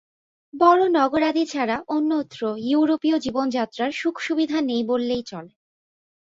[0.53, 5.53] বড় নগরাদি ছাড়া অন্যত্র ইউরোপীয় জীবনযাত্রার সুখ-সুবিধা নেই বললেই চলে।